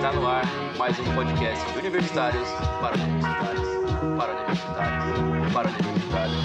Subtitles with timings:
[0.00, 0.46] Está no ar
[0.78, 2.48] mais um podcast de universitários
[2.80, 3.68] para universitários,
[4.16, 5.04] para universitários,
[5.52, 6.40] para universitários.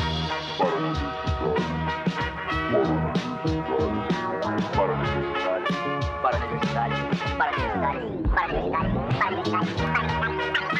[0.57, 1.39] Para universitários,
[4.75, 5.71] para universitários,
[6.21, 6.99] para universitários, para universitários,
[7.31, 8.19] para universitários,
[9.15, 10.75] para universitários, para universitários.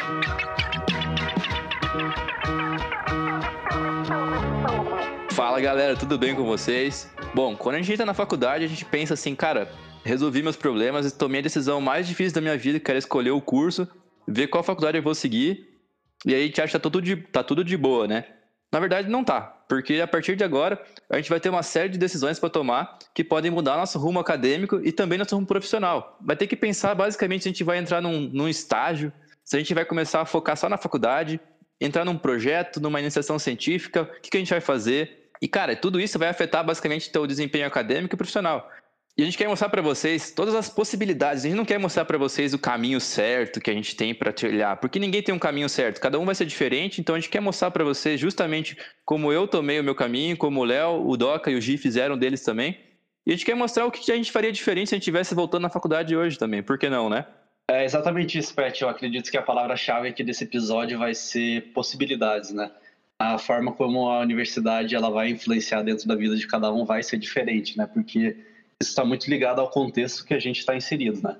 [5.32, 7.10] Fala galera, tudo bem com vocês?
[7.34, 9.72] Bom, quando a gente tá na faculdade, a gente pensa assim, cara,
[10.06, 13.32] resolvi meus problemas e tomei a decisão mais difícil da minha vida, que era escolher
[13.32, 13.88] o curso,
[14.26, 15.68] ver qual faculdade eu vou seguir.
[16.24, 18.24] E aí a gente acha que tá tudo de, tá tudo de boa, né?
[18.72, 19.40] Na verdade, não tá.
[19.68, 22.98] Porque a partir de agora, a gente vai ter uma série de decisões para tomar
[23.14, 26.18] que podem mudar nosso rumo acadêmico e também nosso rumo profissional.
[26.20, 29.12] Vai ter que pensar, basicamente, se a gente vai entrar num, num estágio,
[29.44, 31.40] se a gente vai começar a focar só na faculdade,
[31.80, 35.30] entrar num projeto, numa iniciação científica, o que, que a gente vai fazer.
[35.40, 38.70] E, cara, tudo isso vai afetar basicamente teu desempenho acadêmico e profissional.
[39.18, 41.42] E a gente quer mostrar para vocês todas as possibilidades.
[41.42, 44.30] A gente não quer mostrar para vocês o caminho certo que a gente tem para
[44.30, 46.02] trilhar, porque ninguém tem um caminho certo.
[46.02, 47.00] Cada um vai ser diferente.
[47.00, 50.60] Então a gente quer mostrar para vocês justamente como eu tomei o meu caminho, como
[50.60, 52.78] o Léo, o Doca e o Gi fizeram deles também.
[53.26, 55.34] E a gente quer mostrar o que a gente faria diferente se a gente estivesse
[55.34, 56.62] voltando na faculdade hoje também.
[56.62, 57.24] Por que não, né?
[57.70, 58.82] É exatamente isso, Pet.
[58.82, 62.70] Eu acredito que a palavra-chave aqui desse episódio vai ser possibilidades, né?
[63.18, 67.02] A forma como a universidade ela vai influenciar dentro da vida de cada um vai
[67.02, 67.86] ser diferente, né?
[67.86, 68.36] Porque
[68.80, 71.36] isso está muito ligado ao contexto que a gente está inserido, né?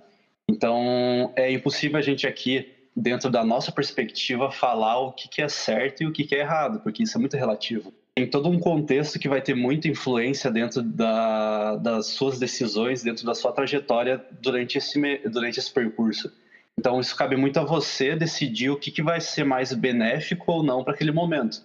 [0.49, 5.49] Então, é impossível a gente aqui, dentro da nossa perspectiva, falar o que, que é
[5.49, 7.93] certo e o que, que é errado, porque isso é muito relativo.
[8.15, 13.27] Tem todo um contexto que vai ter muita influência dentro da, das suas decisões, dentro
[13.27, 16.33] da sua trajetória durante esse, durante esse percurso.
[16.79, 20.63] Então, isso cabe muito a você decidir o que, que vai ser mais benéfico ou
[20.63, 21.63] não para aquele momento.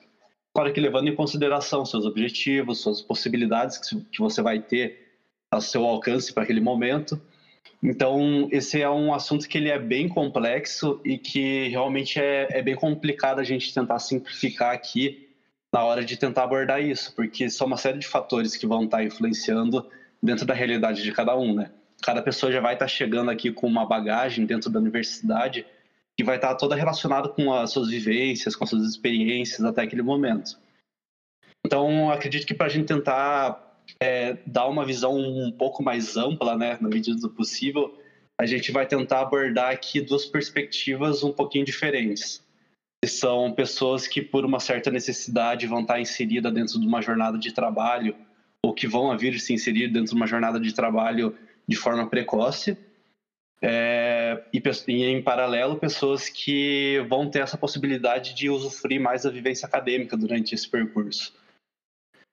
[0.53, 5.00] Claro que levando em consideração seus objetivos, suas possibilidades que você vai ter
[5.51, 7.21] ao seu alcance para aquele momento.
[7.83, 12.61] Então, esse é um assunto que ele é bem complexo e que realmente é, é
[12.61, 15.27] bem complicado a gente tentar simplificar aqui
[15.73, 19.03] na hora de tentar abordar isso, porque são uma série de fatores que vão estar
[19.03, 19.89] influenciando
[20.21, 21.71] dentro da realidade de cada um, né?
[22.03, 25.65] Cada pessoa já vai estar chegando aqui com uma bagagem dentro da universidade
[26.17, 30.01] que vai estar toda relacionada com as suas vivências, com as suas experiências até aquele
[30.01, 30.59] momento.
[31.65, 36.57] Então, acredito que para a gente tentar é, dar uma visão um pouco mais ampla,
[36.57, 37.97] né, na medida do possível,
[38.39, 42.43] a gente vai tentar abordar aqui duas perspectivas um pouquinho diferentes.
[43.05, 47.51] São pessoas que, por uma certa necessidade, vão estar inseridas dentro de uma jornada de
[47.51, 48.15] trabalho
[48.63, 51.35] ou que vão vir se inserir dentro de uma jornada de trabalho
[51.67, 52.77] de forma precoce.
[53.63, 59.29] É, e, e, em paralelo, pessoas que vão ter essa possibilidade de usufruir mais da
[59.29, 61.33] vivência acadêmica durante esse percurso.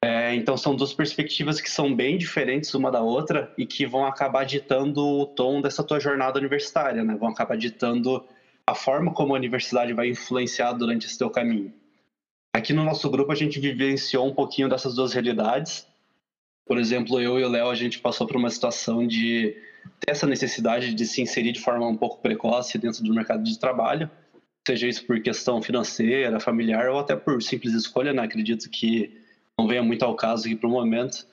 [0.03, 4.07] É, então são duas perspectivas que são bem diferentes uma da outra e que vão
[4.07, 7.17] acabar ditando o tom dessa tua jornada universitária, né?
[7.17, 8.25] Vão acabar ditando
[8.65, 11.73] a forma como a universidade vai influenciar durante esse teu caminho.
[12.55, 15.87] Aqui no nosso grupo a gente vivenciou um pouquinho dessas duas realidades.
[16.67, 19.57] Por exemplo, eu e o Léo a gente passou por uma situação de
[20.01, 23.59] ter essa necessidade de se inserir de forma um pouco precoce dentro do mercado de
[23.59, 24.11] trabalho,
[24.67, 28.23] seja isso por questão financeira, familiar ou até por simples escolha, né?
[28.23, 29.27] Acredito que
[29.59, 31.27] não venha muito ao caso aqui para o momento.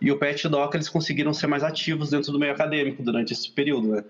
[0.00, 3.50] E o PET DOC eles conseguiram ser mais ativos dentro do meio acadêmico durante esse
[3.50, 3.88] período.
[3.88, 4.04] Né?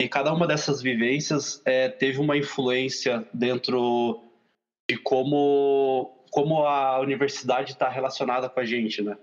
[0.00, 4.22] E cada uma dessas vivências é, teve uma influência dentro
[4.90, 9.16] de como, como a universidade está relacionada com a gente, né?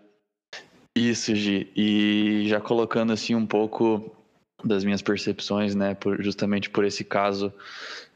[0.97, 1.71] Isso, Gi.
[1.75, 4.15] E já colocando assim um pouco
[4.63, 7.53] das minhas percepções, né, por, justamente por esse caso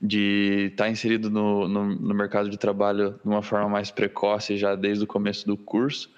[0.02, 4.58] de estar tá inserido no, no, no, mercado de trabalho de uma forma mais precoce
[4.58, 6.10] já desde o começo do curso.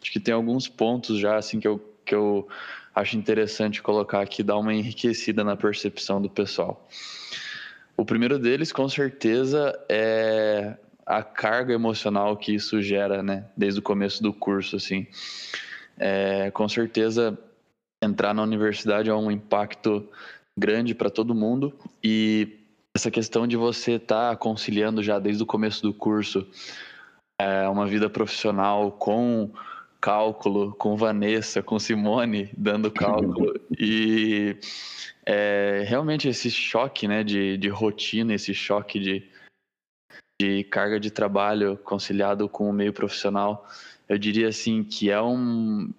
[0.00, 2.46] Acho que tem alguns pontos já assim que eu, que eu
[2.94, 6.86] acho interessante colocar aqui, dar uma enriquecida na percepção do pessoal.
[7.96, 13.82] O primeiro deles, com certeza, é a carga emocional que isso gera, né, desde o
[13.82, 15.06] começo do curso, assim.
[15.98, 17.38] É, com certeza
[18.02, 20.08] entrar na universidade é um impacto
[20.58, 21.72] grande para todo mundo.
[22.02, 22.58] E
[22.94, 26.46] essa questão de você estar tá conciliando já desde o começo do curso
[27.40, 29.50] é, uma vida profissional com
[30.00, 34.56] cálculo, com Vanessa, com Simone dando cálculo e
[35.24, 39.30] é, realmente esse choque né, de, de rotina, esse choque de,
[40.40, 43.66] de carga de trabalho conciliado com o meio profissional,
[44.08, 45.92] eu diria assim que é um,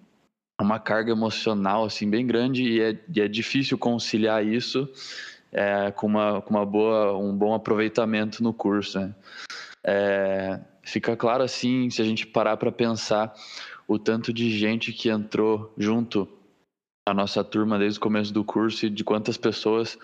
[0.60, 4.88] uma carga emocional assim bem grande e é, e é difícil conciliar isso
[5.52, 9.14] é, com, uma, com uma boa um bom aproveitamento no curso né?
[9.84, 13.34] é, fica claro assim se a gente parar para pensar
[13.86, 16.28] o tanto de gente que entrou junto
[17.06, 19.98] à nossa turma desde o começo do curso e de quantas pessoas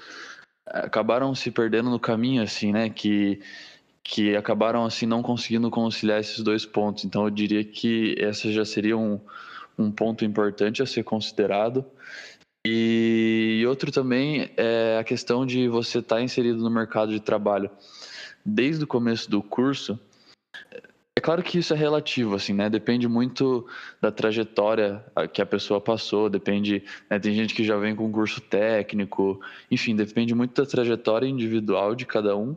[0.67, 2.89] acabaram se perdendo no caminho, assim, né?
[2.89, 3.41] Que,
[4.03, 7.05] que acabaram, assim, não conseguindo conciliar esses dois pontos.
[7.05, 9.21] Então, eu diria que essa já seria um,
[9.83, 11.85] um ponto importante a ser considerado.
[12.67, 17.71] E outro também é a questão de você estar tá inserido no mercado de trabalho
[18.45, 19.99] desde o começo do curso.
[21.17, 22.71] É claro que isso é relativo, assim, né?
[22.71, 23.67] Depende muito
[24.01, 26.83] da trajetória que a pessoa passou, depende.
[27.11, 27.19] Né?
[27.19, 29.41] Tem gente que já vem com curso técnico,
[29.71, 32.57] enfim, depende muito da trajetória individual de cada um.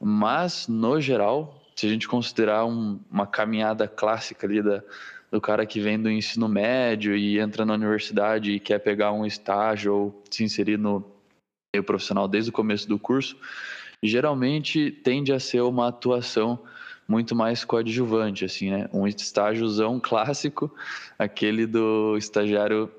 [0.00, 4.82] Mas, no geral, se a gente considerar um, uma caminhada clássica ali da,
[5.32, 9.24] do cara que vem do ensino médio e entra na universidade e quer pegar um
[9.24, 11.02] estágio ou se inserir no
[11.74, 13.34] meio profissional desde o começo do curso,
[14.02, 16.58] geralmente tende a ser uma atuação
[17.08, 18.90] muito mais coadjuvante, assim, né?
[18.92, 20.70] Um estágiozão clássico,
[21.18, 22.90] aquele do estagiário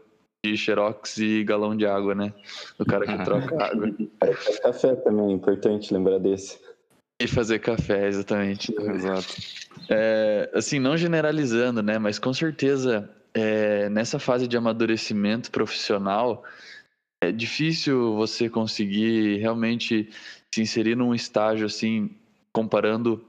[0.44, 2.33] de xerox e galão de água, né?
[2.80, 3.95] Do cara que troca água.
[4.21, 6.59] É, café também, é importante lembrar desse.
[7.23, 8.73] E fazer café, exatamente.
[8.75, 9.35] Exato.
[9.89, 11.97] É, assim, não generalizando, né?
[11.97, 16.43] Mas com certeza, é, nessa fase de amadurecimento profissional,
[17.21, 20.09] é difícil você conseguir realmente
[20.53, 22.11] se inserir num estágio assim,
[22.51, 23.25] comparando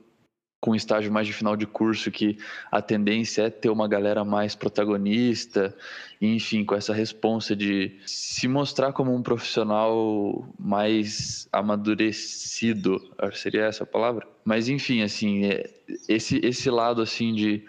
[0.65, 2.39] com estágio mais de final de curso, que
[2.73, 5.77] a tendência é ter uma galera mais protagonista,
[6.23, 12.99] enfim, com essa responsa de se mostrar como um profissional mais amadurecido,
[13.35, 14.27] seria essa a palavra?
[14.43, 15.71] Mas enfim, assim, é,
[16.09, 17.67] esse, esse lado assim de,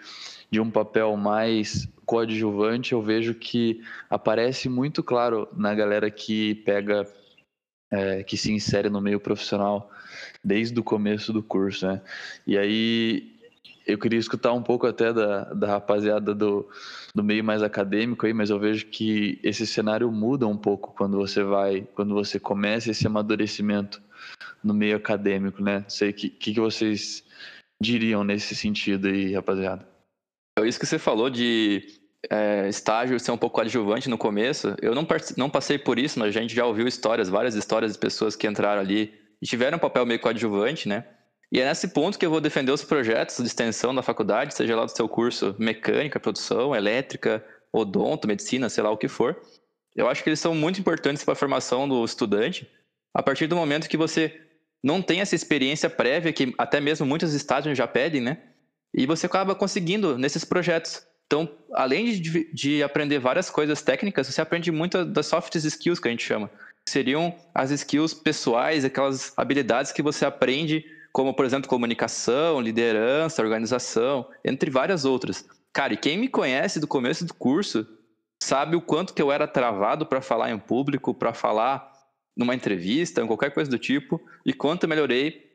[0.50, 7.06] de um papel mais coadjuvante, eu vejo que aparece muito claro na galera que pega,
[7.90, 9.90] é, que se insere no meio profissional
[10.46, 12.00] desde o começo do curso, né?
[12.46, 13.34] E aí
[13.84, 16.68] eu queria escutar um pouco até da, da rapaziada do,
[17.12, 21.16] do meio mais acadêmico aí, mas eu vejo que esse cenário muda um pouco quando
[21.16, 24.00] você vai, quando você começa esse amadurecimento
[24.62, 25.84] no meio acadêmico, né?
[25.88, 27.24] Sei o que, que vocês
[27.82, 29.86] diriam nesse sentido aí, rapaziada.
[30.56, 32.00] É isso que você falou de
[32.30, 34.76] é, estágio ser um pouco adjuvante no começo.
[34.80, 35.06] Eu não,
[35.36, 38.46] não passei por isso, mas a gente já ouviu histórias, várias histórias de pessoas que
[38.46, 41.04] entraram ali tiveram um papel meio coadjuvante, né?
[41.50, 44.74] E é nesse ponto que eu vou defender os projetos de extensão da faculdade, seja
[44.74, 49.40] lá do seu curso mecânica, produção, elétrica, odonto, medicina, sei lá o que for.
[49.94, 52.68] Eu acho que eles são muito importantes para a formação do estudante,
[53.14, 54.40] a partir do momento que você
[54.82, 58.38] não tem essa experiência prévia, que até mesmo muitos estágios já pedem, né?
[58.92, 61.06] E você acaba conseguindo nesses projetos.
[61.26, 66.08] Então, além de, de aprender várias coisas técnicas, você aprende muito das soft skills que
[66.08, 66.50] a gente chama
[66.88, 74.28] seriam as skills pessoais, aquelas habilidades que você aprende, como, por exemplo, comunicação, liderança, organização,
[74.44, 75.44] entre várias outras.
[75.72, 77.86] Cara, e quem me conhece do começo do curso
[78.42, 81.92] sabe o quanto que eu era travado para falar em público, para falar
[82.36, 85.46] numa entrevista, em qualquer coisa do tipo, e quanto eu melhorei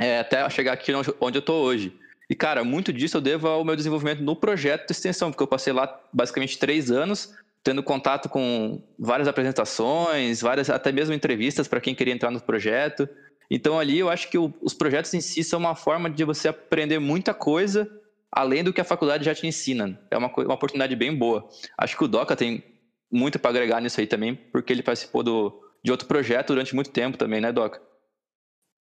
[0.00, 1.96] é, até chegar aqui onde eu estou hoje.
[2.28, 5.46] E, cara, muito disso eu devo ao meu desenvolvimento no projeto de extensão, porque eu
[5.46, 11.80] passei lá basicamente três anos tendo contato com várias apresentações, várias até mesmo entrevistas para
[11.80, 13.08] quem queria entrar no projeto.
[13.50, 16.48] Então ali eu acho que o, os projetos em si são uma forma de você
[16.48, 17.90] aprender muita coisa
[18.30, 19.98] além do que a faculdade já te ensina.
[20.10, 21.48] É uma, uma oportunidade bem boa.
[21.78, 22.62] Acho que o Doca tem
[23.10, 26.90] muito para agregar nisso aí também, porque ele participou do, de outro projeto durante muito
[26.90, 27.80] tempo também, né, Doca?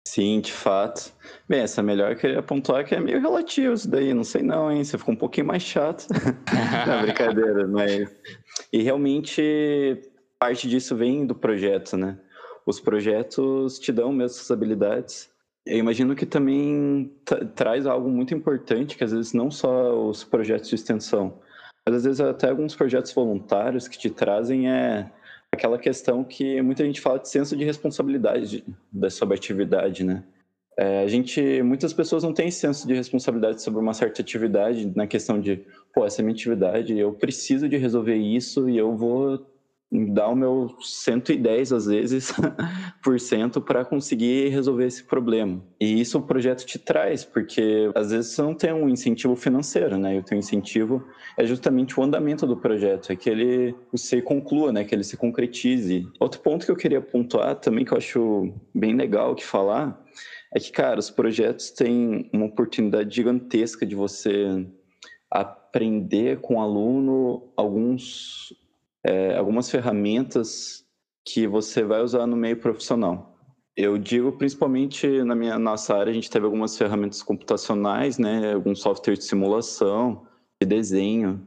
[0.08, 1.12] Sim, de fato.
[1.46, 4.72] Bem, essa melhor eu queria pontuar que é meio relativo isso daí, não sei não,
[4.72, 4.82] hein?
[4.82, 6.06] Você ficou um pouquinho mais chato.
[6.88, 8.10] não, brincadeira, mas...
[8.72, 10.00] E realmente
[10.38, 12.18] parte disso vem do projeto, né?
[12.64, 15.28] Os projetos te dão mesmo essas habilidades.
[15.66, 17.12] Eu imagino que também
[17.54, 21.38] traz algo muito importante, que às vezes não só os projetos de extensão,
[21.86, 25.12] mas às vezes até alguns projetos voluntários que te trazem é
[25.52, 30.22] aquela questão que muita gente fala de senso de responsabilidade da sua atividade, né?
[30.76, 35.08] É, a gente, muitas pessoas não têm senso de responsabilidade sobre uma certa atividade, na
[35.08, 35.60] questão de,
[35.92, 39.44] pô, essa é minha atividade, eu preciso de resolver isso e eu vou
[39.90, 42.32] dar o meu 110 às vezes
[43.02, 45.62] por cento para conseguir resolver esse problema.
[45.80, 49.96] E isso o projeto te traz, porque às vezes você não tem um incentivo financeiro,
[49.96, 50.16] né?
[50.16, 51.02] E o teu incentivo
[51.38, 54.84] é justamente o andamento do projeto, é que ele se conclua, né?
[54.84, 56.06] Que ele se concretize.
[56.20, 59.98] Outro ponto que eu queria pontuar também que eu acho bem legal que falar
[60.54, 64.66] é que, cara, os projetos têm uma oportunidade gigantesca de você
[65.30, 68.54] aprender com o aluno alguns
[69.08, 70.84] é, algumas ferramentas
[71.26, 73.34] que você vai usar no meio profissional.
[73.74, 78.80] Eu digo principalmente na minha nossa área, a gente teve algumas ferramentas computacionais, né, alguns
[78.80, 80.26] software de simulação,
[80.60, 81.46] de desenho,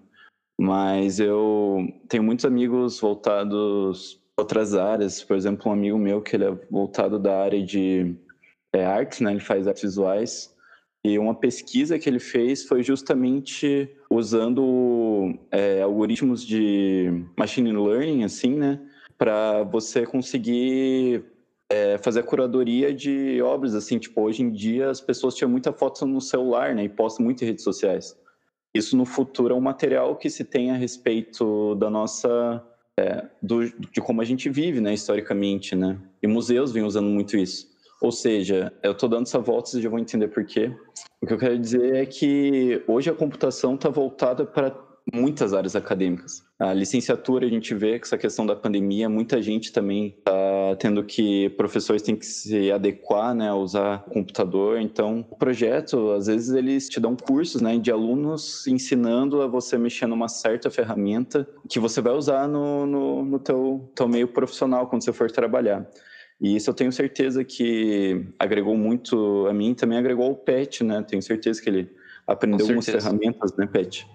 [0.60, 5.24] mas eu tenho muitos amigos voltados outras áreas.
[5.24, 8.16] Por exemplo, um amigo meu que ele é voltado da área de
[8.74, 9.32] é, arte, né?
[9.32, 10.56] Ele faz artes visuais.
[11.04, 18.56] E uma pesquisa que ele fez foi justamente usando é, algoritmos de machine learning, assim,
[18.56, 18.80] né?
[19.18, 21.24] Para você conseguir
[21.70, 25.74] é, fazer a curadoria de obras, assim, tipo, hoje em dia as pessoas tinham muita
[25.74, 26.84] foto no celular, né?
[26.84, 28.16] E postam muito em redes sociais.
[28.74, 32.64] Isso no futuro é um material que se tem a respeito da nossa...
[33.00, 35.98] É, do, de como a gente vive, né, historicamente, né?
[36.22, 37.71] E museus vêm usando muito isso.
[38.02, 40.76] Ou seja, eu estou dando essa volta, vocês já vão entender por quê.
[41.22, 44.76] O que eu quero dizer é que hoje a computação está voltada para
[45.14, 46.44] muitas áreas acadêmicas.
[46.60, 51.04] A licenciatura, a gente vê que essa questão da pandemia, muita gente também está tendo
[51.04, 54.80] que, professores têm que se adequar, né, a usar computador.
[54.80, 59.78] Então, o projeto, às vezes, eles te dão cursos, né, de alunos ensinando a você
[59.78, 64.88] mexer numa certa ferramenta que você vai usar no, no, no teu, teu meio profissional
[64.88, 65.88] quando você for trabalhar.
[66.42, 71.06] E isso eu tenho certeza que agregou muito a mim, também agregou ao Pet, né?
[71.08, 71.96] Tenho certeza que ele
[72.26, 74.08] aprendeu algumas ferramentas, né, Pet?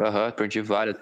[0.00, 0.96] Aham, uhum, aprendi várias.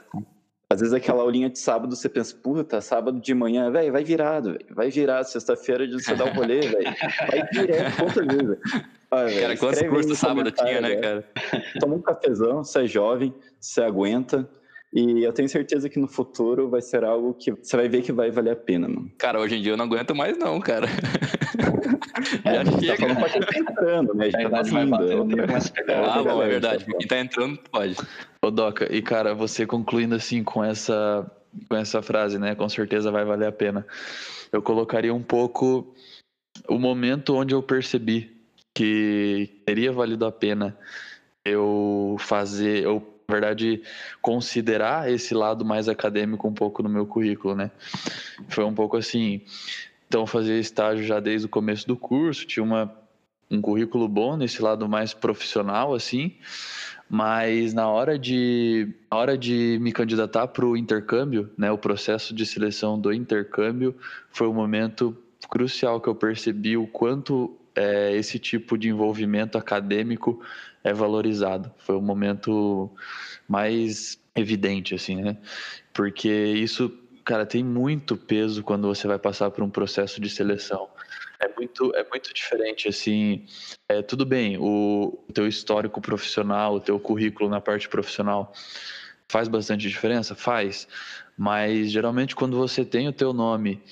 [0.68, 4.50] Às vezes aquela aulinha de sábado você pensa, puta, sábado de manhã, velho, vai virado,
[4.50, 6.94] véio, vai virado, sexta-feira você dá o rolê, velho,
[7.30, 8.58] vai direto, com certeza.
[9.10, 11.24] Olha, cara, quantos cursos sábado tinha, né, cara?
[11.80, 14.46] Toma um cafezão, você é jovem, você aguenta,
[14.96, 18.12] e eu tenho certeza que no futuro vai ser algo que você vai ver que
[18.12, 19.12] vai valer a pena, mano.
[19.18, 20.86] Cara, hoje em dia eu não aguento mais, não, cara.
[22.44, 23.14] É, Já tá chega.
[23.14, 24.30] Tá pra quem tá entrando, né?
[24.30, 24.96] Já tá vindo.
[26.10, 26.86] Ah, bom, é verdade.
[26.86, 27.94] Quem tá entrando, pode.
[28.42, 31.30] Ô, Doca, e cara, você concluindo assim com essa,
[31.68, 32.54] com essa frase, né?
[32.54, 33.86] Com certeza vai valer a pena.
[34.50, 35.94] Eu colocaria um pouco
[36.68, 38.34] o momento onde eu percebi
[38.74, 40.76] que teria valido a pena
[41.44, 43.82] eu fazer, eu verdade,
[44.22, 47.70] considerar esse lado mais acadêmico um pouco no meu currículo, né?
[48.48, 49.40] Foi um pouco assim.
[50.06, 52.94] Então, fazia estágio já desde o começo do curso, tinha uma,
[53.50, 56.36] um currículo bom nesse lado mais profissional, assim,
[57.08, 62.32] mas na hora de, na hora de me candidatar para o intercâmbio, né, o processo
[62.32, 63.96] de seleção do intercâmbio
[64.30, 65.16] foi um momento
[65.48, 70.40] crucial que eu percebi o quanto é, esse tipo de envolvimento acadêmico
[70.86, 71.72] é valorizado.
[71.78, 72.88] Foi o momento
[73.48, 75.36] mais evidente, assim, né?
[75.92, 80.88] Porque isso, cara, tem muito peso quando você vai passar por um processo de seleção.
[81.40, 83.44] É muito, é muito diferente, assim.
[83.88, 88.52] É, tudo bem, o, o teu histórico profissional, o teu currículo na parte profissional
[89.28, 90.36] faz bastante diferença?
[90.36, 90.86] Faz.
[91.36, 93.82] Mas geralmente quando você tem o teu nome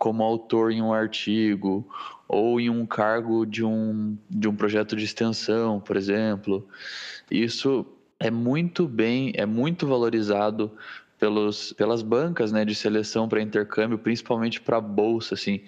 [0.00, 1.88] como autor em um artigo
[2.32, 6.64] ou em um cargo de um, de um projeto de extensão, por exemplo.
[7.28, 7.84] Isso
[8.20, 10.70] é muito bem, é muito valorizado
[11.18, 15.34] pelos, pelas bancas né, de seleção para intercâmbio, principalmente para bolsa.
[15.34, 15.60] Assim.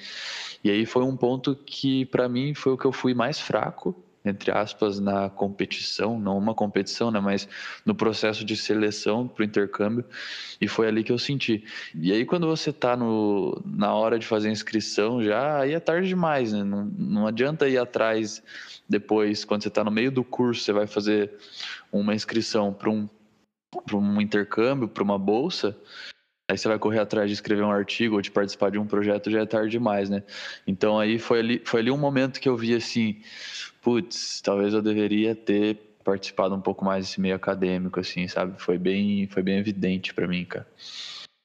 [0.63, 4.01] E aí foi um ponto que, para mim, foi o que eu fui mais fraco
[4.25, 7.49] entre aspas, na competição, não uma competição, né, mas
[7.85, 10.05] no processo de seleção para o intercâmbio,
[10.61, 11.65] e foi ali que eu senti.
[11.95, 16.09] E aí, quando você está na hora de fazer a inscrição, já aí é tarde
[16.09, 16.63] demais, né?
[16.63, 18.43] Não, não adianta ir atrás
[18.89, 21.33] depois, quando você está no meio do curso, você vai fazer
[21.91, 23.09] uma inscrição para um,
[23.93, 25.77] um intercâmbio, para uma bolsa,
[26.53, 29.31] Aí você vai correr atrás de escrever um artigo ou de participar de um projeto,
[29.31, 30.23] já é tarde demais, né?
[30.67, 33.17] Então aí foi ali, foi ali um momento que eu vi assim,
[33.81, 38.61] putz, talvez eu deveria ter participado um pouco mais desse meio acadêmico, assim, sabe?
[38.61, 40.67] Foi bem, foi bem evidente para mim, cara.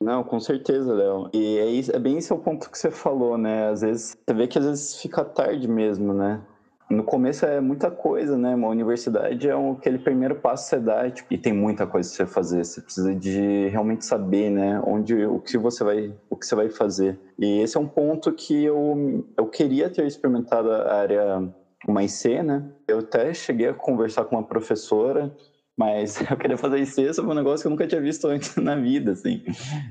[0.04, 1.30] Não, com certeza, Léo.
[1.34, 3.70] E é, isso, é bem esse o ponto que você falou, né?
[3.70, 6.42] Às vezes, você vê que às vezes fica tarde mesmo, né?
[6.90, 8.56] No começo é muita coisa, né?
[8.56, 12.26] Uma universidade é aquele primeiro passo que você dá tipo, e tem muita coisa pra
[12.26, 12.64] você fazer.
[12.64, 14.82] Você precisa de realmente saber, né?
[14.86, 17.20] Onde, o que você vai, o que você vai fazer.
[17.38, 21.54] E esse é um ponto que eu, eu queria ter experimentado a área
[21.86, 22.64] uma IC, né?
[22.88, 25.32] Eu até cheguei a conversar com uma professora
[25.78, 28.76] mas eu queria fazer IC sobre um negócio que eu nunca tinha visto antes na
[28.76, 29.44] vida, assim.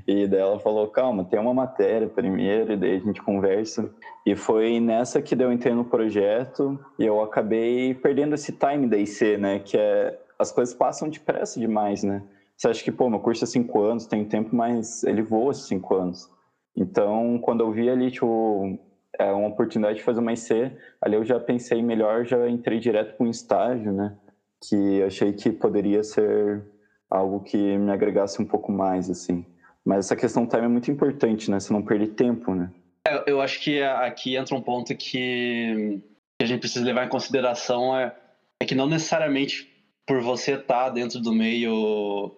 [0.07, 3.89] E daí ela falou, calma, tem uma matéria primeiro, e daí a gente conversa.
[4.27, 8.97] E foi nessa que eu entrei no projeto e eu acabei perdendo esse time da
[8.97, 9.61] IC, né?
[9.61, 12.23] Que é, as coisas passam depressa demais, né?
[12.57, 15.67] Você acha que, pô, meu curso é cinco anos, tem tempo, mas ele voa esses
[15.67, 16.29] cinco anos.
[16.75, 18.79] Então, quando eu vi ali, tipo,
[19.19, 23.17] é uma oportunidade de fazer uma IC, ali eu já pensei melhor, já entrei direto
[23.17, 24.17] para um estágio, né?
[24.63, 26.65] Que achei que poderia ser
[27.11, 29.45] algo que me agregasse um pouco mais, assim.
[29.85, 31.61] Mas essa questão do time é muito importante, né?
[31.61, 32.71] Você não perder tempo, né?
[33.07, 36.01] É, eu acho que aqui entra um ponto que,
[36.43, 38.15] a gente precisa levar em consideração é,
[38.61, 39.73] é que não necessariamente
[40.07, 42.37] por você estar tá dentro do meio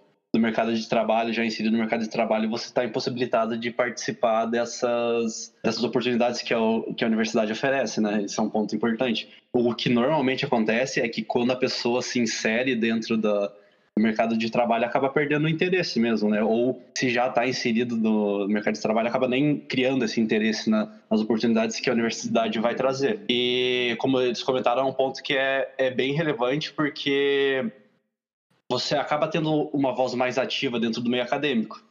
[0.48, 5.54] mercado de trabalho, já inserido no mercado de trabalho, você está impossibilitado de participar dessas,
[5.62, 6.58] dessas oportunidades que a,
[6.96, 8.22] que a universidade oferece, né?
[8.22, 9.28] Isso é um ponto importante.
[9.52, 13.52] O que normalmente acontece é que quando a pessoa se insere dentro da,
[13.94, 16.42] do mercado de trabalho, acaba perdendo o interesse mesmo, né?
[16.42, 20.90] Ou se já está inserido no mercado de trabalho, acaba nem criando esse interesse na,
[21.10, 23.20] nas oportunidades que a universidade vai trazer.
[23.28, 27.70] E como eles comentaram, é um ponto que é, é bem relevante porque
[28.70, 31.82] você acaba tendo uma voz mais ativa dentro do meio acadêmico.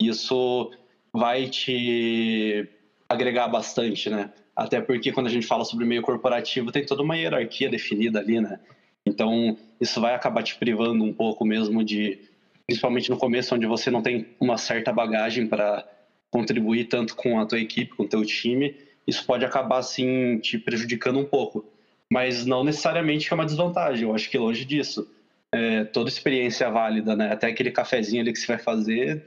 [0.00, 0.72] Isso
[1.12, 2.68] vai te
[3.08, 4.32] agregar bastante, né?
[4.56, 8.40] Até porque quando a gente fala sobre meio corporativo, tem toda uma hierarquia definida ali,
[8.40, 8.58] né?
[9.06, 12.18] Então, isso vai acabar te privando um pouco mesmo de,
[12.66, 15.86] principalmente no começo, onde você não tem uma certa bagagem para
[16.30, 18.74] contribuir tanto com a tua equipe, com o teu time,
[19.06, 21.64] isso pode acabar, assim, te prejudicando um pouco.
[22.10, 25.06] Mas não necessariamente é uma desvantagem, eu acho que longe disso
[25.54, 27.32] é, toda experiência é válida, né?
[27.32, 29.24] Até aquele cafezinho ali que você vai fazer,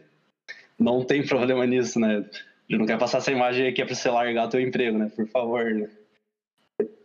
[0.77, 2.25] não tem problema nisso, né?
[2.69, 5.09] Eu não quero passar essa imagem aqui é para você largar teu emprego, né?
[5.15, 5.89] Por favor, né?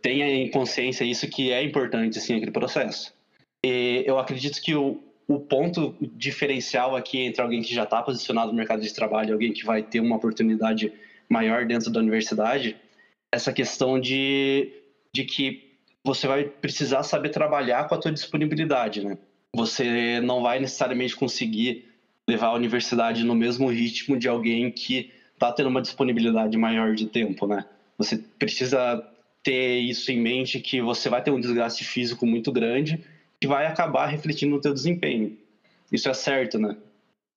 [0.01, 3.13] Tenha em consciência isso que é importante, assim, aquele processo.
[3.65, 8.51] E eu acredito que o, o ponto diferencial aqui entre alguém que já está posicionado
[8.51, 10.91] no mercado de trabalho e alguém que vai ter uma oportunidade
[11.29, 12.75] maior dentro da universidade,
[13.31, 14.69] essa questão de,
[15.13, 15.62] de que
[16.03, 19.17] você vai precisar saber trabalhar com a tua disponibilidade, né?
[19.55, 21.85] Você não vai necessariamente conseguir
[22.27, 27.07] levar a universidade no mesmo ritmo de alguém que está tendo uma disponibilidade maior de
[27.07, 27.65] tempo, né?
[27.97, 29.05] Você precisa
[29.43, 33.03] ter isso em mente que você vai ter um desgaste físico muito grande
[33.39, 35.37] que vai acabar refletindo no teu desempenho.
[35.91, 36.77] Isso é certo, né?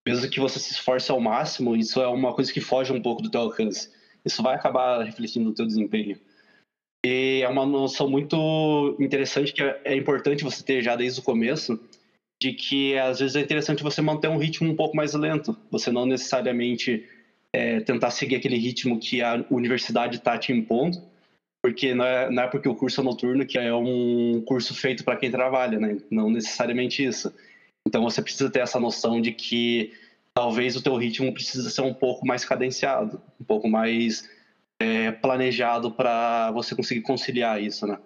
[0.06, 3.20] Mesmo que você se esforce ao máximo, isso é uma coisa que foge um pouco
[3.23, 3.90] do teu alcance.
[4.25, 6.16] Isso vai acabar refletindo no teu desempenho.
[7.05, 11.23] E é uma noção muito interessante que é, é importante você ter já desde o
[11.23, 11.79] começo,
[12.41, 15.57] de que às vezes é interessante você manter um ritmo um pouco mais lento.
[15.70, 17.05] Você não necessariamente
[17.53, 21.03] é, tentar seguir aquele ritmo que a universidade está te impondo,
[21.62, 25.05] porque não é, não é porque o curso é noturno que é um curso feito
[25.05, 25.97] para quem trabalha, né?
[26.11, 27.33] Não necessariamente isso.
[27.87, 29.92] Então você precisa ter essa noção de que
[30.35, 34.29] talvez o teu ritmo precisa ser um pouco mais cadenciado, um pouco mais
[34.81, 37.99] é, planejado para você conseguir conciliar isso, né?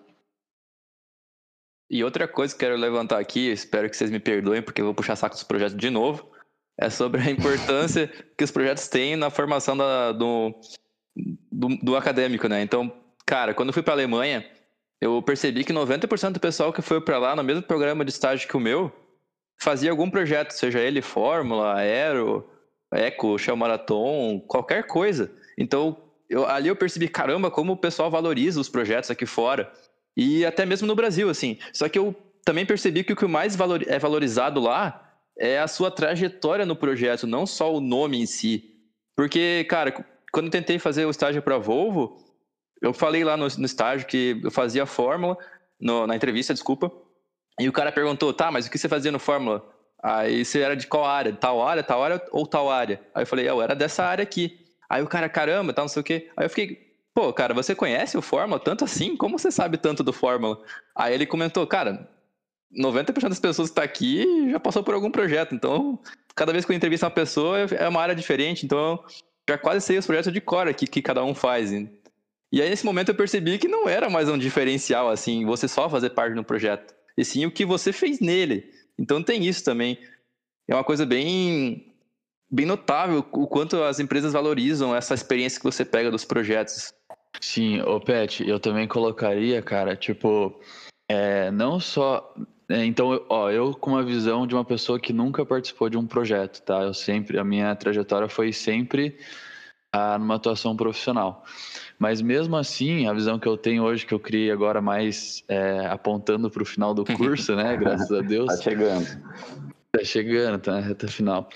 [1.90, 4.94] E outra coisa que quero levantar aqui, espero que vocês me perdoem, porque eu vou
[4.94, 6.30] puxar saco dos projetos de novo,
[6.78, 8.06] é sobre a importância
[8.38, 10.54] que os projetos têm na formação da, do,
[11.50, 12.62] do, do, acadêmico, né?
[12.62, 12.92] Então,
[13.26, 14.48] cara, quando eu fui para a Alemanha,
[15.00, 18.48] eu percebi que 90% do pessoal que foi para lá no mesmo programa de estágio
[18.48, 18.92] que o meu
[19.60, 22.48] fazia algum projeto, seja ele Fórmula, Aero,
[22.92, 25.30] Eco, Shell Marathon, qualquer coisa.
[25.58, 29.70] Então, eu, ali eu percebi, caramba, como o pessoal valoriza os projetos aqui fora.
[30.16, 31.58] E até mesmo no Brasil, assim.
[31.72, 32.14] Só que eu
[32.44, 36.76] também percebi que o que mais valor, é valorizado lá é a sua trajetória no
[36.76, 38.74] projeto, não só o nome em si.
[39.16, 39.90] Porque, cara,
[40.30, 42.16] quando eu tentei fazer o estágio para Volvo,
[42.80, 45.36] eu falei lá no, no, estágio que eu fazia Fórmula,
[45.80, 46.92] no, na entrevista, desculpa,
[47.58, 49.66] e o cara perguntou, tá, mas o que você fazia no Fórmula?
[50.02, 51.32] Aí você era de qual área?
[51.32, 53.00] Tal área, tal área ou tal área?
[53.14, 54.59] Aí eu falei, eu era dessa área aqui.
[54.90, 56.28] Aí o cara, caramba, tal, não sei o quê.
[56.36, 59.16] Aí eu fiquei, pô, cara, você conhece o Fórmula tanto assim?
[59.16, 60.60] Como você sabe tanto do Fórmula?
[60.96, 62.10] Aí ele comentou, cara,
[62.76, 66.00] 90% das pessoas que tá aqui já passou por algum projeto, então
[66.34, 69.02] cada vez que eu entrevisto uma pessoa é uma área diferente, então
[69.48, 71.70] já quase sei os projetos de cor aqui que cada um faz.
[71.72, 75.88] E aí nesse momento eu percebi que não era mais um diferencial assim, você só
[75.88, 78.70] fazer parte do projeto, e sim o que você fez nele.
[78.98, 79.98] Então tem isso também.
[80.68, 81.89] É uma coisa bem
[82.50, 86.92] bem notável o quanto as empresas valorizam essa experiência que você pega dos projetos.
[87.40, 90.60] Sim, ô Pet, eu também colocaria, cara, tipo,
[91.08, 92.34] é, não só.
[92.68, 96.06] É, então, ó, eu com uma visão de uma pessoa que nunca participou de um
[96.06, 96.82] projeto, tá?
[96.82, 99.16] Eu sempre, a minha trajetória foi sempre
[99.92, 101.44] ah, numa atuação profissional.
[101.98, 105.86] Mas mesmo assim, a visão que eu tenho hoje, que eu criei agora mais é,
[105.86, 107.76] apontando para o final do curso, né?
[107.78, 108.46] Graças a Deus.
[108.46, 109.06] tá chegando.
[109.92, 111.48] Tá chegando, tá na reta final.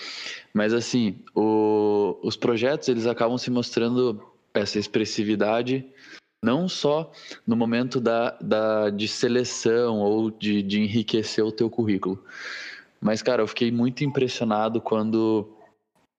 [0.53, 4.21] Mas assim, o, os projetos eles acabam se mostrando
[4.53, 5.85] essa expressividade
[6.43, 7.11] não só
[7.45, 12.23] no momento da, da, de seleção ou de, de enriquecer o teu currículo.
[13.01, 15.49] Mas, cara, eu fiquei muito impressionado quando.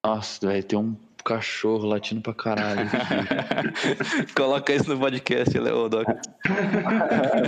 [0.05, 2.89] Nossa, vai ter um cachorro latindo pra caralho.
[4.37, 6.07] Coloca isso no podcast, Léo Doc.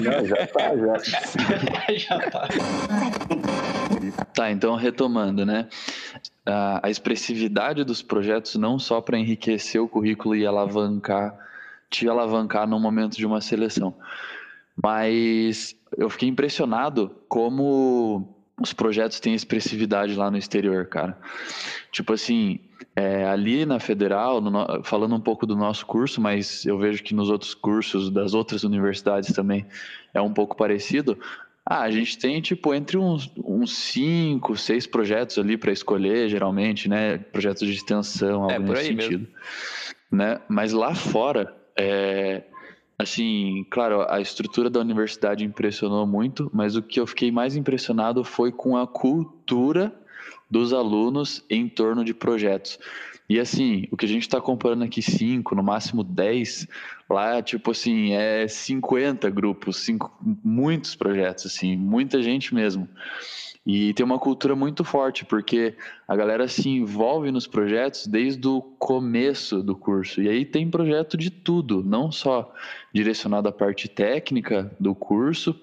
[0.02, 0.98] Não, já tá, já.
[1.98, 2.48] Já tá.
[4.35, 5.68] Tá, então retomando, né?
[6.44, 11.35] A, expressividade dos projetos não só para enriquecer o currículo e alavancar,
[11.90, 13.94] te alavancar no momento de uma seleção,
[14.83, 21.16] mas eu fiquei impressionado como os projetos têm expressividade lá no exterior, cara.
[21.92, 22.61] Tipo assim,
[22.94, 27.14] é, ali na Federal, no, falando um pouco do nosso curso, mas eu vejo que
[27.14, 29.66] nos outros cursos das outras universidades também
[30.12, 31.16] é um pouco parecido.
[31.70, 36.88] Ah, a gente tem, tipo, entre uns, uns cinco, seis projetos ali para escolher, geralmente,
[36.88, 37.18] né?
[37.18, 39.20] Projetos de extensão, é, algo é, nesse sentido.
[39.20, 39.28] Mesmo.
[40.11, 40.40] Né?
[40.48, 42.42] Mas lá fora, é,
[42.98, 48.24] Assim, claro, a estrutura da universidade impressionou muito, mas o que eu fiquei mais impressionado
[48.24, 49.94] foi com a cultura
[50.50, 52.76] dos alunos em torno de projetos.
[53.28, 56.66] E assim, o que a gente está comparando aqui, cinco, no máximo 10,
[57.09, 62.88] lá, tipo assim, é 50 grupos, cinco, muitos projetos, assim, muita gente mesmo.
[63.66, 68.62] E tem uma cultura muito forte, porque a galera se envolve nos projetos desde o
[68.62, 70.23] começo do curso.
[70.23, 72.55] E aí tem projeto de tudo, não só
[72.94, 75.55] direcionado à parte técnica do curso,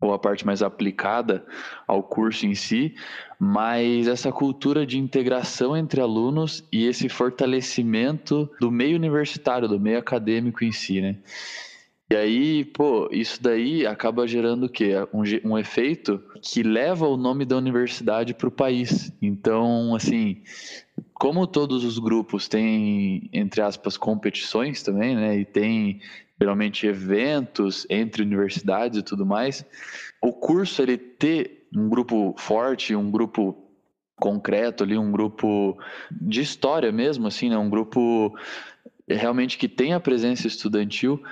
[0.00, 1.44] ou a parte mais aplicada
[1.86, 2.94] ao curso em si,
[3.38, 9.98] mas essa cultura de integração entre alunos e esse fortalecimento do meio universitário, do meio
[9.98, 11.18] acadêmico em si, né?
[12.10, 14.92] E aí, pô, isso daí acaba gerando o quê?
[15.12, 19.10] Um, um efeito que leva o nome da universidade para o país.
[19.22, 20.42] Então, assim,
[21.14, 25.38] como todos os grupos têm, entre aspas, competições também, né?
[25.38, 26.00] E tem
[26.44, 29.64] geralmente eventos entre universidades e tudo mais,
[30.20, 33.56] o curso ele ter um grupo forte, um grupo
[34.16, 35.76] concreto ali, um grupo
[36.12, 37.56] de história mesmo, assim, né?
[37.56, 38.36] Um grupo
[39.08, 41.22] realmente que tem a presença estudantil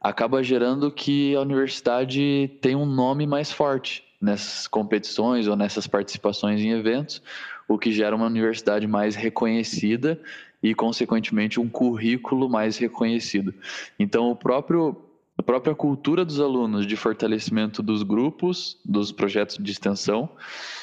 [0.00, 6.60] acaba gerando que a universidade tem um nome mais forte nessas competições ou nessas participações
[6.60, 7.22] em eventos,
[7.66, 10.20] o que gera uma universidade mais reconhecida
[10.62, 13.54] e, consequentemente, um currículo mais reconhecido.
[13.98, 14.96] Então, o próprio
[15.38, 20.28] a própria cultura dos alunos de fortalecimento dos grupos, dos projetos de extensão,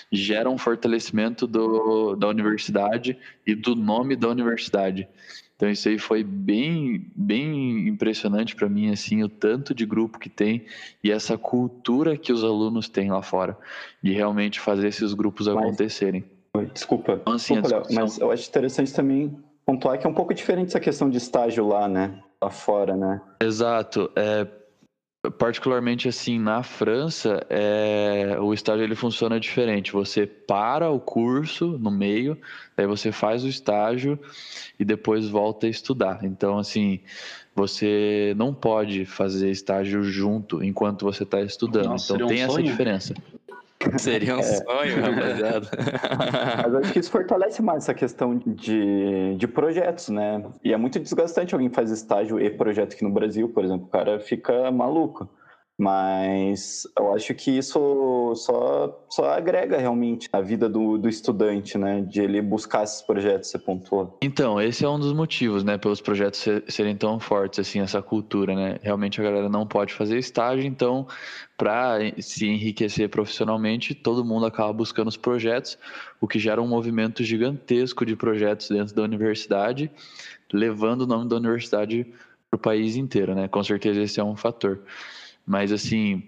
[0.09, 5.09] gera um fortalecimento do, da universidade e do nome da universidade.
[5.57, 10.29] Então isso aí foi bem, bem impressionante para mim, assim, o tanto de grupo que
[10.29, 10.65] tem
[11.03, 13.57] e essa cultura que os alunos têm lá fora,
[14.01, 16.23] de realmente fazer esses grupos mas, acontecerem.
[16.73, 20.69] Desculpa, então, assim, desculpa mas eu acho interessante também pontuar que é um pouco diferente
[20.69, 22.21] essa questão de estágio lá, né?
[22.41, 23.21] Lá fora, né?
[23.41, 24.11] Exato.
[24.15, 24.47] É,
[25.31, 31.91] particularmente assim na França é, o estágio ele funciona diferente você para o curso no
[31.91, 32.37] meio
[32.77, 34.19] aí você faz o estágio
[34.79, 36.99] e depois volta a estudar então assim
[37.55, 42.61] você não pode fazer estágio junto enquanto você está estudando Nossa, então tem um essa
[42.61, 43.13] diferença
[43.97, 44.43] Seria um é.
[44.43, 45.67] sonho, rapaziada.
[46.63, 50.43] Mas acho que isso fortalece mais essa questão de, de projetos, né?
[50.63, 53.85] E é muito desgastante alguém faz estágio e projeto aqui no Brasil, por exemplo.
[53.85, 55.29] O cara fica maluco.
[55.77, 62.01] Mas eu acho que isso só, só agrega realmente a vida do, do estudante, né?
[62.01, 64.17] De ele buscar esses projetos, você pontuou.
[64.21, 65.77] Então, esse é um dos motivos, né?
[65.77, 68.79] Pelos projetos serem tão fortes, assim, essa cultura, né?
[68.81, 71.07] Realmente a galera não pode fazer estágio, então,
[71.57, 75.77] para se enriquecer profissionalmente, todo mundo acaba buscando os projetos,
[76.21, 79.91] o que gera um movimento gigantesco de projetos dentro da universidade,
[80.53, 82.05] levando o nome da universidade
[82.49, 83.49] para o país inteiro, né?
[83.49, 84.79] Com certeza esse é um fator.
[85.45, 86.23] Mas assim,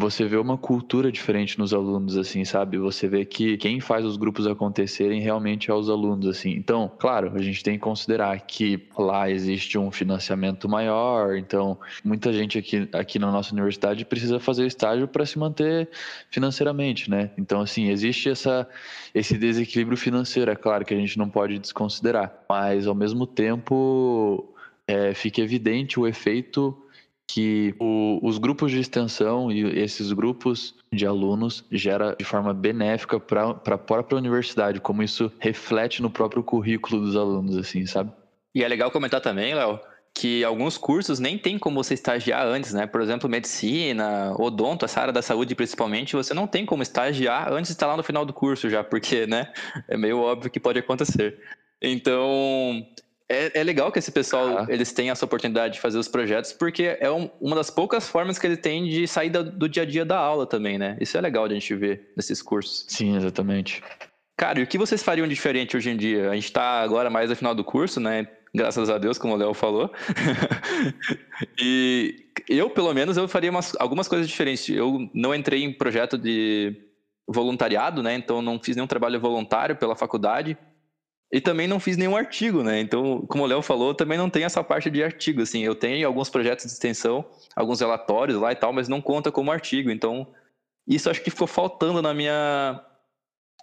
[0.00, 2.78] você vê uma cultura diferente nos alunos, assim, sabe?
[2.78, 6.50] Você vê que quem faz os grupos acontecerem realmente é os alunos, assim.
[6.50, 12.32] Então, claro, a gente tem que considerar que lá existe um financiamento maior, então muita
[12.32, 15.88] gente aqui, aqui na nossa universidade precisa fazer estágio para se manter
[16.30, 17.32] financeiramente, né?
[17.36, 18.68] Então, assim, existe essa,
[19.12, 24.54] esse desequilíbrio financeiro, é claro que a gente não pode desconsiderar, mas ao mesmo tempo
[24.86, 26.84] é, fica evidente o efeito
[27.28, 33.20] que o, os grupos de extensão e esses grupos de alunos gera de forma benéfica
[33.20, 38.10] para a própria universidade, como isso reflete no próprio currículo dos alunos, assim, sabe?
[38.54, 39.78] E é legal comentar também, Léo,
[40.14, 42.86] que alguns cursos nem tem como você estagiar antes, né?
[42.86, 47.68] Por exemplo, medicina, odonto, essa área da saúde principalmente, você não tem como estagiar antes
[47.68, 49.52] de estar lá no final do curso já, porque, né,
[49.86, 51.38] é meio óbvio que pode acontecer.
[51.80, 52.84] Então,
[53.28, 54.66] é, é legal que esse pessoal, ah.
[54.68, 58.38] eles tenham essa oportunidade de fazer os projetos, porque é um, uma das poucas formas
[58.38, 60.96] que ele tem de sair da, do dia a dia da aula também, né?
[61.00, 62.86] Isso é legal de a gente ver nesses cursos.
[62.88, 63.82] Sim, exatamente.
[64.36, 66.30] Cara, e o que vocês fariam diferente hoje em dia?
[66.30, 68.28] A gente está agora mais no final do curso, né?
[68.54, 69.92] Graças a Deus, como o Léo falou.
[71.60, 72.14] e
[72.48, 74.68] eu, pelo menos, eu faria umas, algumas coisas diferentes.
[74.68, 76.74] Eu não entrei em projeto de
[77.28, 78.14] voluntariado, né?
[78.14, 80.56] Então não fiz nenhum trabalho voluntário pela faculdade.
[81.30, 82.80] E também não fiz nenhum artigo, né?
[82.80, 85.62] Então, como o Léo falou, também não tem essa parte de artigo, assim.
[85.62, 89.52] Eu tenho alguns projetos de extensão, alguns relatórios lá e tal, mas não conta como
[89.52, 89.90] artigo.
[89.90, 90.26] Então,
[90.86, 92.82] isso acho que ficou faltando na minha,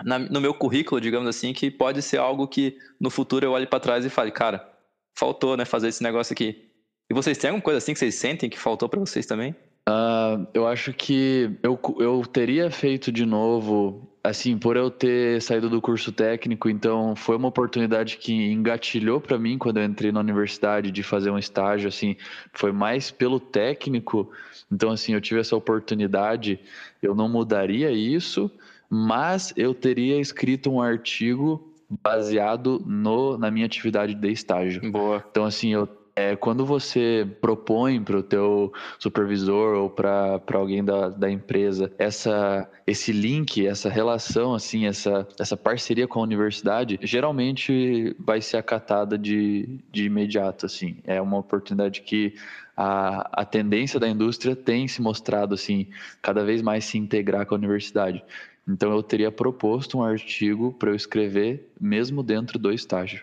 [0.04, 3.66] na, no meu currículo, digamos assim, que pode ser algo que no futuro eu olhe
[3.66, 4.72] para trás e fale, cara,
[5.18, 6.70] faltou, né, fazer esse negócio aqui.
[7.10, 9.56] E vocês têm alguma coisa assim que vocês sentem que faltou para vocês também?
[9.88, 15.70] Uh, eu acho que eu, eu teria feito de novo, assim, por eu ter saído
[15.70, 20.20] do curso técnico, então foi uma oportunidade que engatilhou para mim quando eu entrei na
[20.20, 22.16] universidade de fazer um estágio, assim,
[22.52, 24.32] foi mais pelo técnico,
[24.72, 26.60] então, assim, eu tive essa oportunidade,
[27.02, 28.50] eu não mudaria isso,
[28.90, 31.72] mas eu teria escrito um artigo
[32.02, 34.92] baseado no, na minha atividade de estágio.
[34.92, 35.24] Boa.
[35.30, 41.10] Então, assim, eu é, quando você propõe para o teu supervisor ou para alguém da,
[41.10, 48.16] da empresa essa, esse link, essa relação, assim, essa, essa parceria com a universidade, geralmente
[48.18, 50.98] vai ser acatada de, de imediato, assim.
[51.04, 52.34] É uma oportunidade que
[52.78, 55.88] a, a tendência da indústria tem se mostrado, assim,
[56.22, 58.24] cada vez mais se integrar com a universidade.
[58.66, 63.22] Então eu teria proposto um artigo para eu escrever mesmo dentro do estágio.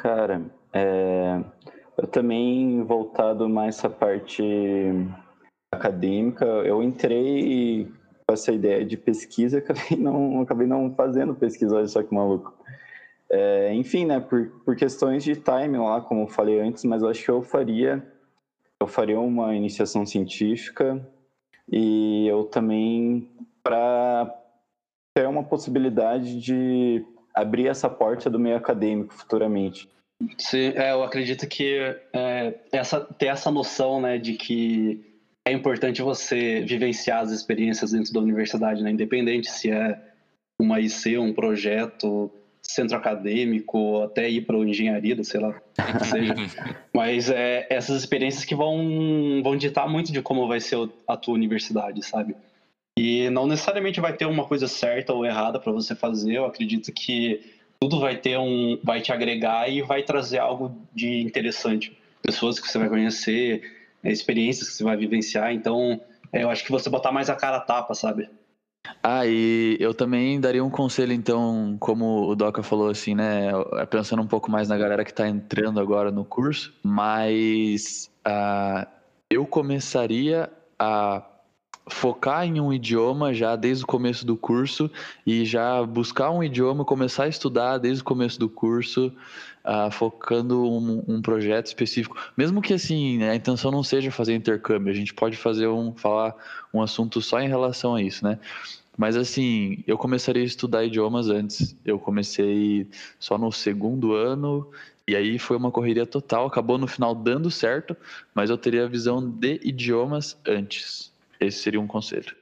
[0.00, 1.42] Cara, é,
[1.98, 4.42] eu também voltado mais essa parte
[5.74, 7.92] acadêmica, eu entrei
[8.24, 12.54] com essa ideia de pesquisa, acabei não, acabei não fazendo pesquisa, olha só que maluco.
[13.28, 17.08] É, enfim, né, por, por questões de time lá, como eu falei antes, mas eu
[17.08, 18.02] acho que eu faria,
[18.80, 21.04] eu faria uma iniciação científica
[21.70, 23.28] e eu também,
[23.62, 24.34] para
[25.14, 29.90] ter uma possibilidade de abrir essa porta do meio acadêmico futuramente.
[30.36, 31.78] Sim, é, eu acredito que
[32.12, 35.04] é, essa, ter essa noção né, de que
[35.44, 39.98] é importante você vivenciar as experiências dentro da universidade, né, independente se é
[40.60, 45.54] uma IC, um projeto, centro acadêmico, até ir para engenharia, sei lá,
[45.98, 46.34] que seja.
[46.92, 50.76] Mas é, essas experiências que vão, vão ditar muito de como vai ser
[51.06, 52.36] a tua universidade, sabe?
[52.98, 56.34] E não necessariamente vai ter uma coisa certa ou errada para você fazer.
[56.34, 57.40] Eu acredito que
[57.80, 61.96] tudo vai ter um, vai te agregar e vai trazer algo de interessante.
[62.22, 63.62] Pessoas que você vai conhecer,
[64.02, 65.52] é, experiências que você vai vivenciar.
[65.52, 66.00] Então,
[66.32, 68.28] é, eu acho que você botar mais a cara a tapa, sabe?
[69.02, 73.50] Ah, e eu também daria um conselho, então, como o Doca falou, assim, né?
[73.90, 78.86] Pensando um pouco mais na galera que está entrando agora no curso, mas uh,
[79.30, 81.22] eu começaria a
[81.90, 84.90] focar em um idioma já desde o começo do curso
[85.26, 89.12] e já buscar um idioma, começar a estudar desde o começo do curso,
[89.64, 92.16] uh, focando um, um, projeto específico.
[92.36, 96.34] Mesmo que assim a intenção não seja fazer intercâmbio, a gente pode fazer um falar
[96.72, 98.38] um assunto só em relação a isso, né?
[98.96, 101.76] Mas assim, eu começaria a estudar idiomas antes.
[101.84, 102.88] Eu comecei
[103.20, 104.68] só no segundo ano
[105.06, 106.46] e aí foi uma correria total.
[106.46, 107.96] Acabou no final dando certo,
[108.34, 111.12] mas eu teria a visão de idiomas antes.
[111.40, 112.34] Esse seria um conselho.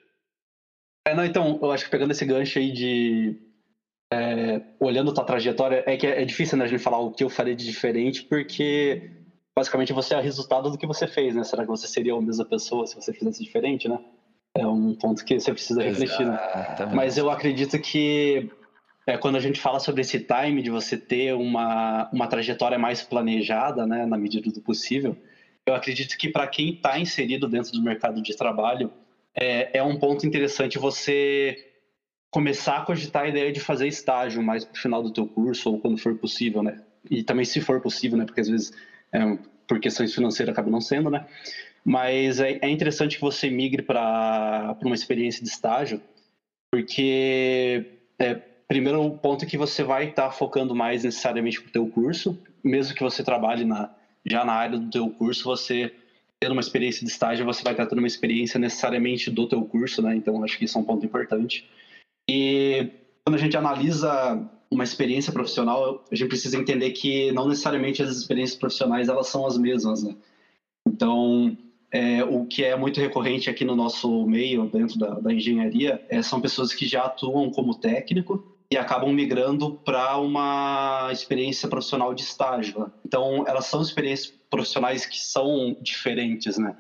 [1.07, 3.37] É, não, então, eu acho que pegando esse gancho aí de.
[4.13, 7.25] É, olhando tua trajetória, é que é, é difícil né, a gente falar o que
[7.25, 9.11] eu faria de diferente, porque
[9.57, 11.43] basicamente você é o resultado do que você fez, né?
[11.43, 13.99] Será que você seria a mesma pessoa se você fizesse diferente, né?
[14.57, 16.39] É um ponto que você precisa refletir, né?
[16.95, 18.51] Mas eu acredito que
[19.07, 23.03] é, quando a gente fala sobre esse time de você ter uma, uma trajetória mais
[23.03, 25.17] planejada, né, na medida do possível,
[25.67, 28.93] eu acredito que para quem está inserido dentro do mercado de trabalho,
[29.35, 31.73] é, é um ponto interessante você
[32.31, 35.71] começar a cogitar a ideia de fazer estágio mais para o final do teu curso
[35.71, 36.83] ou quando for possível, né?
[37.11, 38.25] E também se for possível, né?
[38.25, 38.73] Porque às vezes
[39.13, 41.27] é, por questões financeiras acaba não sendo, né?
[41.85, 46.01] Mas é, é interessante que você migre para uma experiência de estágio,
[46.71, 47.87] porque
[48.19, 48.35] é,
[48.69, 51.87] primeiro o ponto é que você vai estar tá focando mais necessariamente para o teu
[51.89, 53.91] curso, mesmo que você trabalhe na
[54.27, 55.93] já na área do teu curso, você
[56.41, 60.03] tendo uma experiência de estágio, você vai estar tendo uma experiência necessariamente do teu curso,
[60.03, 60.15] né?
[60.15, 61.69] Então, acho que isso é um ponto importante.
[62.29, 62.91] E
[63.25, 64.39] quando a gente analisa
[64.71, 69.47] uma experiência profissional, a gente precisa entender que não necessariamente as experiências profissionais elas são
[69.47, 70.15] as mesmas, né?
[70.87, 71.57] Então,
[71.91, 76.21] é, o que é muito recorrente aqui no nosso meio, dentro da, da engenharia, é,
[76.21, 82.23] são pessoas que já atuam como técnico e acabam migrando para uma experiência profissional de
[82.23, 82.81] estágio.
[82.81, 82.91] Né?
[83.05, 86.77] Então, elas são experiências profissionais que são diferentes, né?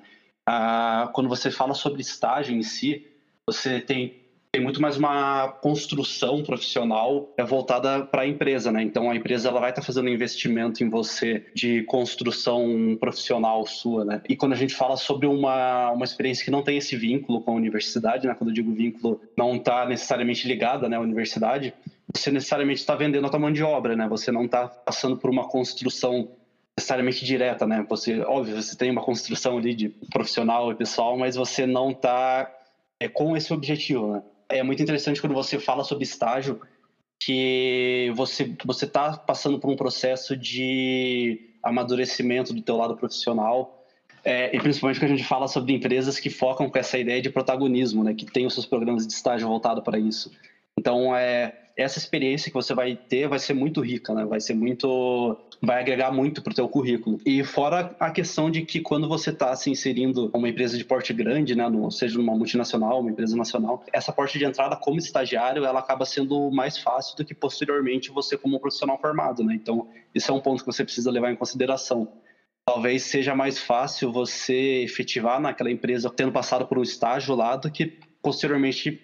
[0.48, 3.04] Ah, quando você fala sobre estágio em si,
[3.46, 8.82] você tem tem muito mais uma construção profissional é voltada para a empresa, né?
[8.82, 14.04] Então a empresa ela vai estar tá fazendo investimento em você de construção profissional sua,
[14.04, 14.22] né?
[14.28, 17.50] E quando a gente fala sobre uma, uma experiência que não tem esse vínculo com
[17.50, 18.34] a universidade, né?
[18.34, 21.74] Quando eu digo vínculo, não está necessariamente ligada, né, à universidade,
[22.14, 24.08] você necessariamente está vendendo a tua mão de obra, né?
[24.08, 26.28] Você não está passando por uma construção
[26.78, 27.84] necessariamente direta, né?
[27.88, 32.50] Você, óbvio, você tem uma construção ali de profissional e pessoal, mas você não está
[33.00, 34.22] é, com esse objetivo, né?
[34.48, 36.60] É muito interessante quando você fala sobre estágio,
[37.20, 43.84] que você você está passando por um processo de amadurecimento do teu lado profissional
[44.26, 47.30] é, e principalmente quando a gente fala sobre empresas que focam com essa ideia de
[47.30, 50.32] protagonismo, né, que tem os seus programas de estágio voltado para isso.
[50.76, 54.24] Então, é, essa experiência que você vai ter vai ser muito rica, né?
[54.24, 57.18] Vai ser muito, vai agregar muito para o teu currículo.
[57.24, 61.12] E fora a questão de que quando você está se inserindo uma empresa de porte
[61.12, 65.80] grande, né, seja numa multinacional, uma empresa nacional, essa porta de entrada como estagiário, ela
[65.80, 69.54] acaba sendo mais fácil do que posteriormente você como profissional formado, né?
[69.54, 72.08] Então, isso é um ponto que você precisa levar em consideração
[72.68, 77.70] talvez seja mais fácil você efetivar naquela empresa tendo passado por um estágio lá do
[77.70, 79.00] que posteriormente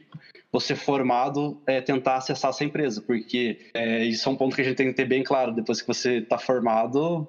[0.52, 4.64] você formado é, tentar acessar essa empresa, porque é, isso é um ponto que a
[4.64, 5.52] gente tem que ter bem claro.
[5.52, 7.26] Depois que você está formado,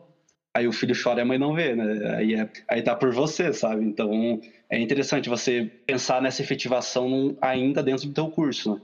[0.54, 2.16] aí o filho chora e a mãe não vê, né?
[2.18, 3.86] Aí, é, aí tá por você, sabe?
[3.86, 8.82] Então é interessante você pensar nessa efetivação ainda dentro do teu curso, né?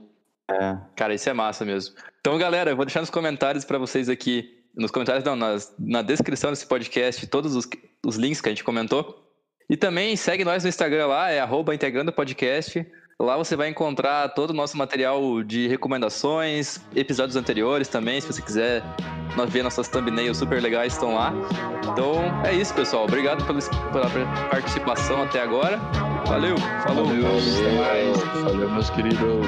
[0.50, 0.76] É.
[0.96, 1.94] Cara, isso é massa mesmo.
[2.20, 6.02] Então, galera, eu vou deixar nos comentários para vocês aqui, nos comentários não, nas, na
[6.02, 7.68] descrição desse podcast, todos os,
[8.04, 9.26] os links que a gente comentou.
[9.68, 12.84] E também segue nós no Instagram lá, é arroba integrando podcast.
[13.20, 18.40] Lá você vai encontrar todo o nosso material de recomendações, episódios anteriores também, se você
[18.40, 18.82] quiser
[19.48, 21.30] ver nossas thumbnails super legais estão lá.
[21.92, 22.14] Então
[22.46, 23.04] é isso, pessoal.
[23.04, 24.08] Obrigado pela
[24.48, 25.76] participação até agora.
[26.26, 27.08] Valeu, falou.
[27.08, 29.46] Valeu, valeu, valeu meus queridos.